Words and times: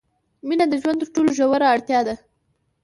مینه 0.47 0.65
د 0.69 0.73
ژوند 0.81 0.99
تر 1.01 1.07
ټولو 1.15 1.29
ژوره 1.37 1.67
اړتیا 1.73 1.99
ده. 2.07 2.15